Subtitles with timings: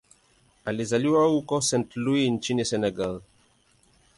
[0.65, 3.21] Alizaliwa huko Saint-Louis nchini Senegal.